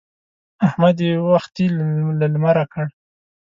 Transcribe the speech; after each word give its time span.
احمد 0.67 0.97
يې 1.05 1.13
وختي 1.31 1.65
له 1.75 1.85
لمره 2.33 2.65
کړ. 2.73 2.85